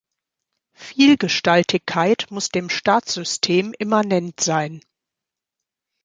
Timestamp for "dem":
2.49-2.71